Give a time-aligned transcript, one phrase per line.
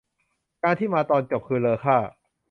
[0.61, 1.97] จานที่มาตอนจบคือเลอค่า